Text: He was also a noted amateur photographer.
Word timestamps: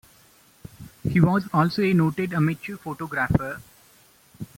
He 1.07 1.19
was 1.21 1.47
also 1.53 1.83
a 1.83 1.93
noted 1.93 2.33
amateur 2.33 2.75
photographer. 2.75 3.61